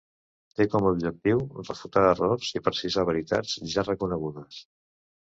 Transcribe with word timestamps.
Té 0.59 0.65
com 0.71 0.87
a 0.89 0.93
objectiu 0.95 1.43
refutar 1.59 2.05
errors 2.15 2.51
i 2.61 2.65
precisar 2.71 3.07
veritats 3.13 3.57
ja 3.79 3.89
reconegudes. 3.93 4.69